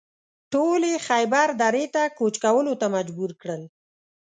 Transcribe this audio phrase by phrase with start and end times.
[0.53, 3.61] ټول یې خیبر درې ته کوچ کولو ته مجبور کړل.